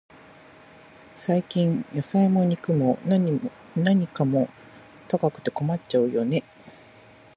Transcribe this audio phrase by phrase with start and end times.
[1.13, 4.49] 最近、野菜も肉も、何かも
[5.07, 6.43] 高くて困っちゃうよね。